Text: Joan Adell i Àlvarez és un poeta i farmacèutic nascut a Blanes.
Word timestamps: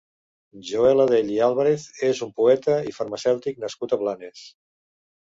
Joan 0.69 1.01
Adell 1.03 1.27
i 1.33 1.35
Àlvarez 1.47 1.85
és 2.07 2.21
un 2.27 2.31
poeta 2.41 2.79
i 2.93 2.95
farmacèutic 3.01 3.61
nascut 3.65 3.95
a 3.95 4.01
Blanes. 4.05 4.43